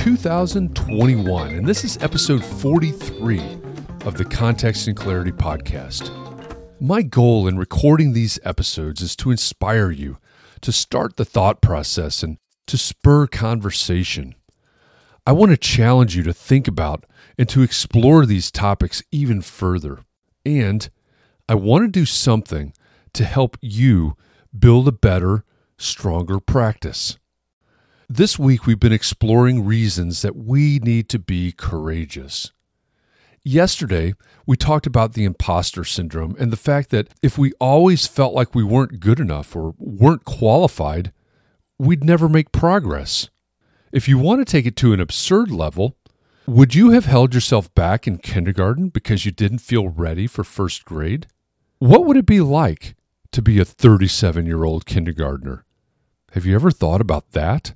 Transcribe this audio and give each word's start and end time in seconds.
2021, 0.00 1.50
and 1.50 1.68
this 1.68 1.84
is 1.84 1.98
episode 2.02 2.42
43 2.42 3.38
of 4.06 4.16
the 4.16 4.24
Context 4.24 4.86
and 4.86 4.96
Clarity 4.96 5.30
Podcast. 5.30 6.10
My 6.80 7.02
goal 7.02 7.46
in 7.46 7.58
recording 7.58 8.14
these 8.14 8.38
episodes 8.42 9.02
is 9.02 9.14
to 9.16 9.30
inspire 9.30 9.90
you 9.90 10.16
to 10.62 10.72
start 10.72 11.16
the 11.16 11.26
thought 11.26 11.60
process 11.60 12.22
and 12.22 12.38
to 12.66 12.78
spur 12.78 13.26
conversation. 13.26 14.34
I 15.26 15.32
want 15.32 15.50
to 15.50 15.58
challenge 15.58 16.16
you 16.16 16.22
to 16.22 16.32
think 16.32 16.66
about 16.66 17.04
and 17.36 17.46
to 17.50 17.60
explore 17.60 18.24
these 18.24 18.50
topics 18.50 19.02
even 19.12 19.42
further. 19.42 19.98
And 20.46 20.88
I 21.46 21.56
want 21.56 21.84
to 21.84 21.88
do 21.88 22.06
something 22.06 22.72
to 23.12 23.24
help 23.26 23.58
you 23.60 24.16
build 24.58 24.88
a 24.88 24.92
better, 24.92 25.44
stronger 25.76 26.40
practice. 26.40 27.18
This 28.12 28.40
week, 28.40 28.66
we've 28.66 28.80
been 28.80 28.92
exploring 28.92 29.64
reasons 29.64 30.22
that 30.22 30.34
we 30.34 30.80
need 30.80 31.08
to 31.10 31.18
be 31.20 31.52
courageous. 31.52 32.50
Yesterday, 33.44 34.14
we 34.44 34.56
talked 34.56 34.84
about 34.84 35.12
the 35.12 35.22
imposter 35.22 35.84
syndrome 35.84 36.34
and 36.36 36.52
the 36.52 36.56
fact 36.56 36.90
that 36.90 37.06
if 37.22 37.38
we 37.38 37.52
always 37.60 38.08
felt 38.08 38.34
like 38.34 38.52
we 38.52 38.64
weren't 38.64 38.98
good 38.98 39.20
enough 39.20 39.54
or 39.54 39.76
weren't 39.78 40.24
qualified, 40.24 41.12
we'd 41.78 42.02
never 42.02 42.28
make 42.28 42.50
progress. 42.50 43.30
If 43.92 44.08
you 44.08 44.18
want 44.18 44.40
to 44.40 44.44
take 44.44 44.66
it 44.66 44.74
to 44.78 44.92
an 44.92 44.98
absurd 44.98 45.52
level, 45.52 45.96
would 46.48 46.74
you 46.74 46.90
have 46.90 47.04
held 47.04 47.32
yourself 47.32 47.72
back 47.76 48.08
in 48.08 48.18
kindergarten 48.18 48.88
because 48.88 49.24
you 49.24 49.30
didn't 49.30 49.58
feel 49.58 49.86
ready 49.86 50.26
for 50.26 50.42
first 50.42 50.84
grade? 50.84 51.28
What 51.78 52.04
would 52.06 52.16
it 52.16 52.26
be 52.26 52.40
like 52.40 52.96
to 53.30 53.40
be 53.40 53.60
a 53.60 53.64
37 53.64 54.46
year 54.46 54.64
old 54.64 54.84
kindergartner? 54.84 55.64
Have 56.32 56.44
you 56.44 56.56
ever 56.56 56.72
thought 56.72 57.00
about 57.00 57.30
that? 57.30 57.74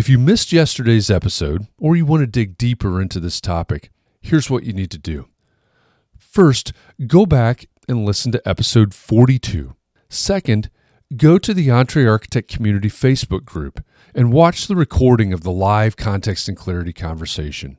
If 0.00 0.08
you 0.08 0.18
missed 0.18 0.50
yesterday's 0.50 1.10
episode 1.10 1.66
or 1.78 1.94
you 1.94 2.06
want 2.06 2.22
to 2.22 2.26
dig 2.26 2.56
deeper 2.56 3.02
into 3.02 3.20
this 3.20 3.38
topic, 3.38 3.90
here's 4.22 4.48
what 4.48 4.64
you 4.64 4.72
need 4.72 4.90
to 4.92 4.98
do. 4.98 5.28
First, 6.16 6.72
go 7.06 7.26
back 7.26 7.66
and 7.86 8.06
listen 8.06 8.32
to 8.32 8.48
episode 8.48 8.94
42. 8.94 9.74
Second, 10.08 10.70
go 11.18 11.36
to 11.36 11.52
the 11.52 11.70
Entre 11.70 12.06
Architect 12.06 12.48
Community 12.48 12.88
Facebook 12.88 13.44
group 13.44 13.84
and 14.14 14.32
watch 14.32 14.68
the 14.68 14.74
recording 14.74 15.34
of 15.34 15.42
the 15.42 15.52
live 15.52 15.98
context 15.98 16.48
and 16.48 16.56
clarity 16.56 16.94
conversation. 16.94 17.76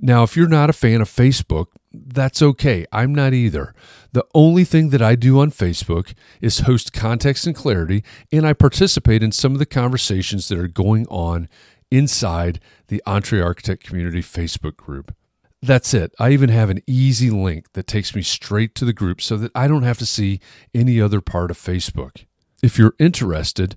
Now, 0.00 0.22
if 0.22 0.38
you're 0.38 0.48
not 0.48 0.70
a 0.70 0.72
fan 0.72 1.02
of 1.02 1.10
Facebook, 1.10 1.66
that's 2.14 2.42
okay. 2.42 2.86
I'm 2.92 3.14
not 3.14 3.32
either. 3.32 3.74
The 4.12 4.26
only 4.34 4.64
thing 4.64 4.90
that 4.90 5.02
I 5.02 5.14
do 5.14 5.40
on 5.40 5.50
Facebook 5.50 6.14
is 6.40 6.60
host 6.60 6.92
context 6.92 7.46
and 7.46 7.56
clarity, 7.56 8.04
and 8.30 8.46
I 8.46 8.52
participate 8.52 9.22
in 9.22 9.32
some 9.32 9.52
of 9.52 9.58
the 9.58 9.66
conversations 9.66 10.48
that 10.48 10.58
are 10.58 10.68
going 10.68 11.06
on 11.08 11.48
inside 11.90 12.60
the 12.88 13.02
Entre 13.06 13.40
Architect 13.40 13.82
Community 13.84 14.20
Facebook 14.22 14.76
group. 14.76 15.14
That's 15.62 15.94
it. 15.94 16.12
I 16.18 16.30
even 16.30 16.50
have 16.50 16.70
an 16.70 16.82
easy 16.86 17.30
link 17.30 17.72
that 17.74 17.86
takes 17.86 18.14
me 18.14 18.22
straight 18.22 18.74
to 18.74 18.84
the 18.84 18.92
group 18.92 19.22
so 19.22 19.36
that 19.36 19.52
I 19.54 19.68
don't 19.68 19.84
have 19.84 19.98
to 19.98 20.06
see 20.06 20.40
any 20.74 21.00
other 21.00 21.20
part 21.20 21.50
of 21.50 21.58
Facebook. 21.58 22.24
If 22.62 22.78
you're 22.78 22.94
interested, 22.98 23.76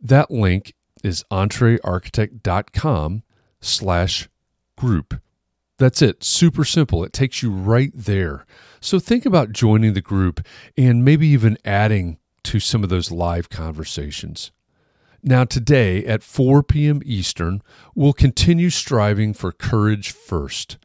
that 0.00 0.30
link 0.30 0.74
is 1.04 1.24
entrearchitect.com 1.30 3.22
slash 3.60 4.28
group. 4.76 5.20
That's 5.78 6.02
it. 6.02 6.24
Super 6.24 6.64
simple. 6.64 7.04
It 7.04 7.12
takes 7.12 7.42
you 7.42 7.50
right 7.50 7.92
there. 7.94 8.44
So 8.80 8.98
think 8.98 9.24
about 9.24 9.52
joining 9.52 9.94
the 9.94 10.00
group 10.00 10.44
and 10.76 11.04
maybe 11.04 11.28
even 11.28 11.56
adding 11.64 12.18
to 12.44 12.60
some 12.60 12.82
of 12.82 12.90
those 12.90 13.10
live 13.10 13.48
conversations. 13.48 14.50
Now, 15.22 15.44
today 15.44 16.04
at 16.04 16.22
4 16.22 16.62
p.m. 16.62 17.00
Eastern, 17.04 17.62
we'll 17.94 18.12
continue 18.12 18.70
striving 18.70 19.34
for 19.34 19.50
courage 19.52 20.12
first. 20.12 20.78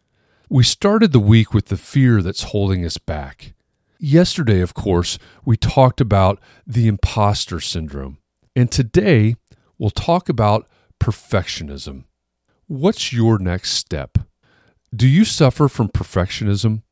We 0.50 0.64
started 0.64 1.12
the 1.12 1.20
week 1.20 1.54
with 1.54 1.68
the 1.68 1.78
fear 1.78 2.22
that's 2.22 2.44
holding 2.44 2.84
us 2.86 2.98
back. 2.98 3.54
Yesterday, 4.00 4.60
of 4.60 4.74
course, 4.74 5.18
we 5.46 5.56
talked 5.56 6.02
about 6.02 6.40
the 6.68 6.88
imposter 6.88 7.60
syndrome. 7.60 8.18
And 8.56 8.72
today, 8.72 9.36
we'll 9.78 9.92
talk 9.92 10.30
about 10.30 10.68
perfectionism. 11.00 12.06
What's 12.68 13.14
your 13.14 13.40
next 13.40 13.72
step? 13.72 14.18
Do 14.96 15.08
you 15.08 15.26
suffer 15.26 15.68
from 15.68 15.90
perfectionism? 15.90 16.84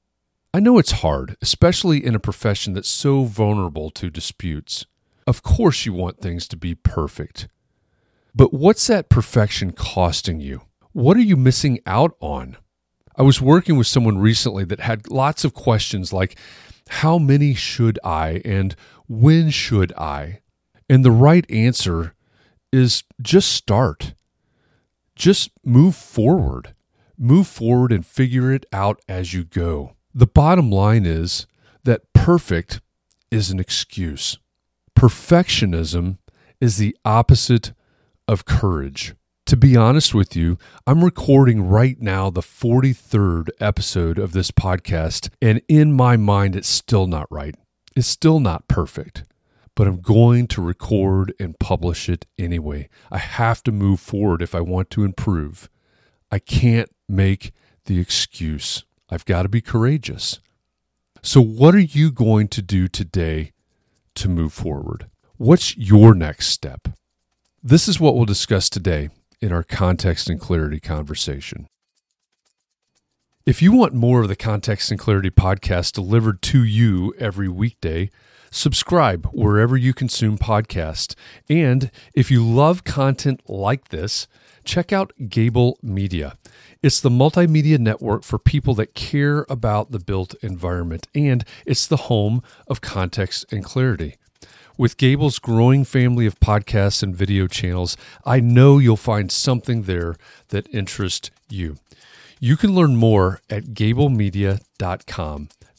I 0.56 0.60
know 0.60 0.80
it's 0.80 1.04
hard, 1.04 1.38
especially 1.40 2.04
in 2.04 2.16
a 2.16 2.20
profession 2.20 2.74
that's 2.74 2.90
so 2.90 3.26
vulnerable 3.26 3.92
to 3.92 4.10
disputes. 4.10 4.88
Of 5.28 5.44
course, 5.44 5.86
you 5.86 5.94
want 5.94 6.20
things 6.20 6.48
to 6.48 6.58
be 6.58 6.74
perfect. 6.74 7.48
But 8.34 8.54
what's 8.54 8.88
that 8.88 9.10
perfection 9.10 9.72
costing 9.72 10.40
you? 10.40 10.64
What 10.94 11.16
are 11.16 11.22
you 11.22 11.38
missing 11.38 11.80
out 11.86 12.16
on? 12.20 12.58
I 13.16 13.22
was 13.22 13.40
working 13.40 13.78
with 13.78 13.86
someone 13.86 14.18
recently 14.18 14.64
that 14.66 14.80
had 14.80 15.12
lots 15.12 15.44
of 15.46 15.54
questions 15.54 16.12
like, 16.12 16.36
How 16.88 17.20
many 17.20 17.54
should 17.54 18.00
I? 18.04 18.42
and 18.44 18.76
When 19.08 19.52
should 19.52 19.94
I? 19.94 20.40
And 20.90 21.06
the 21.06 21.12
right 21.12 21.46
answer 21.52 22.16
is 22.74 23.04
just 23.22 23.52
start. 23.52 24.16
Just 25.16 25.52
move 25.64 25.96
forward. 25.96 26.74
Move 27.24 27.46
forward 27.46 27.92
and 27.92 28.04
figure 28.04 28.52
it 28.52 28.66
out 28.74 29.00
as 29.08 29.32
you 29.32 29.44
go. 29.44 29.94
The 30.12 30.26
bottom 30.26 30.72
line 30.72 31.06
is 31.06 31.46
that 31.84 32.12
perfect 32.14 32.82
is 33.30 33.52
an 33.52 33.60
excuse. 33.60 34.40
Perfectionism 34.98 36.18
is 36.60 36.78
the 36.78 36.98
opposite 37.06 37.74
of 38.28 38.46
courage. 38.46 39.14
To 39.46 39.56
be 39.56 39.78
honest 39.78 40.16
with 40.16 40.36
you, 40.36 40.58
I'm 40.88 41.04
recording 41.04 41.62
right 41.62 42.02
now 42.02 42.32
the 42.32 42.42
43rd 42.42 43.50
episode 43.60 44.18
of 44.18 44.32
this 44.32 44.50
podcast, 44.50 45.30
and 45.40 45.62
in 45.68 45.94
my 45.94 46.18
mind, 46.18 46.56
it's 46.56 46.68
still 46.68 47.06
not 47.06 47.28
right. 47.30 47.54
It's 47.96 48.08
still 48.08 48.40
not 48.40 48.68
perfect, 48.68 49.26
but 49.76 49.86
I'm 49.86 50.02
going 50.02 50.48
to 50.48 50.62
record 50.64 51.36
and 51.40 51.60
publish 51.60 52.10
it 52.10 52.26
anyway. 52.40 52.90
I 53.12 53.20
have 53.20 53.62
to 53.66 53.72
move 53.72 54.00
forward 54.00 54.42
if 54.42 54.56
I 54.56 54.62
want 54.62 54.90
to 54.90 55.04
improve. 55.04 55.70
I 56.32 56.40
can't 56.40 56.90
make 57.10 57.52
the 57.86 58.00
excuse. 58.00 58.86
I've 59.10 59.26
got 59.26 59.44
to 59.44 59.50
be 59.50 59.62
courageous. 59.62 60.40
So, 61.22 61.42
what 61.42 61.76
are 61.76 61.80
you 61.80 62.12
going 62.12 62.48
to 62.50 62.62
do 62.62 62.88
today 62.88 63.52
to 64.16 64.30
move 64.30 64.54
forward? 64.54 65.08
What's 65.38 65.78
your 65.78 66.16
next 66.16 66.48
step? 66.48 66.88
This 67.62 67.88
is 67.88 68.00
what 68.00 68.16
we'll 68.16 68.26
discuss 68.26 68.70
today 68.70 69.10
in 69.42 69.52
our 69.52 69.64
context 69.64 70.30
and 70.30 70.40
clarity 70.40 70.80
conversation. 70.80 71.68
If 73.46 73.62
you 73.62 73.72
want 73.72 73.94
more 73.94 74.22
of 74.22 74.28
the 74.28 74.36
Context 74.36 74.92
and 74.92 75.00
Clarity 75.00 75.32
podcast 75.32 75.94
delivered 75.94 76.44
to 76.44 76.64
you 76.64 77.14
every 77.18 77.50
weekday, 77.50 78.12
subscribe 78.52 79.26
wherever 79.28 79.76
you 79.76 79.94
consume 79.94 80.38
podcasts. 80.38 81.16
And 81.50 81.90
if 82.14 82.30
you 82.30 82.46
love 82.46 82.84
content 82.84 83.42
like 83.48 83.90
this, 83.90 84.28
check 84.64 84.94
out 84.94 85.14
Gable 85.30 85.80
Media. 85.82 86.38
It's 86.84 87.00
the 87.00 87.10
multimedia 87.10 87.80
network 87.80 88.24
for 88.24 88.38
people 88.38 88.74
that 88.76 88.94
care 88.94 89.46
about 89.50 89.92
the 89.92 90.00
built 90.00 90.36
environment, 90.42 91.08
and 91.16 91.44
it's 91.66 91.88
the 91.88 91.98
home 91.98 92.44
of 92.68 92.82
context 92.82 93.46
and 93.52 93.64
clarity. 93.64 94.18
With 94.78 94.98
Gable's 94.98 95.38
growing 95.38 95.84
family 95.84 96.26
of 96.26 96.40
podcasts 96.40 97.04
and 97.04 97.16
video 97.16 97.46
channels, 97.46 97.98
I 98.26 98.40
know 98.40 98.80
you'll 98.80 98.98
find 98.98 99.32
something 99.32 99.84
there 99.84 100.16
that 100.48 100.68
interests 100.74 101.30
you. 101.50 101.78
You 102.40 102.58
can 102.58 102.74
learn 102.74 102.96
more 102.96 103.42
at 103.50 103.66
gablemedia.com. 103.76 105.50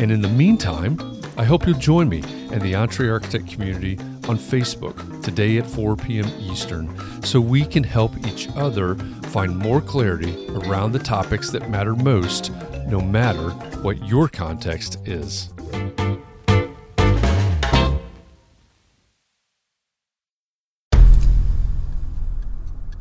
and 0.00 0.10
in 0.10 0.22
the 0.22 0.28
meantime, 0.28 0.98
I 1.36 1.44
hope 1.44 1.66
you'll 1.66 1.78
join 1.78 2.08
me 2.08 2.22
and 2.52 2.62
the 2.62 2.74
Entre 2.74 3.10
Architect 3.10 3.46
community 3.46 3.98
on 4.28 4.38
Facebook 4.38 5.22
today 5.22 5.58
at 5.58 5.66
4 5.66 5.94
p.m. 5.94 6.26
Eastern 6.40 7.22
so 7.22 7.38
we 7.38 7.66
can 7.66 7.84
help 7.84 8.16
each 8.26 8.48
other 8.56 8.94
find 9.24 9.54
more 9.54 9.82
clarity 9.82 10.46
around 10.48 10.92
the 10.92 10.98
topics 10.98 11.50
that 11.50 11.68
matter 11.68 11.94
most, 11.94 12.50
no 12.88 12.98
matter 12.98 13.50
what 13.82 14.02
your 14.06 14.26
context 14.26 14.96
is. 15.06 15.50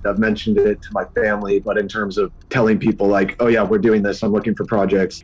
I've 0.04 0.20
mentioned 0.20 0.58
it 0.58 0.82
to 0.82 0.90
my 0.92 1.06
family, 1.16 1.62
but 1.62 1.78
in 1.78 1.88
terms 1.88 2.18
of 2.18 2.34
telling 2.50 2.78
people, 2.78 3.08
like, 3.08 3.38
oh, 3.40 3.48
yeah, 3.48 3.64
we're 3.64 3.78
doing 3.78 4.02
this, 4.02 4.22
I'm 4.22 4.34
looking 4.34 4.54
for 4.54 4.66
projects. 4.66 5.24